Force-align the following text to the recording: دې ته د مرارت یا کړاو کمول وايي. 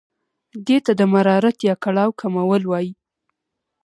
دې 0.67 0.77
ته 0.85 0.91
د 0.99 1.01
مرارت 1.13 1.57
یا 1.69 1.75
کړاو 1.83 2.09
کمول 2.21 2.61
وايي. 2.67 2.91